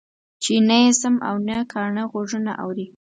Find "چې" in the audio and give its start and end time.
0.43-0.53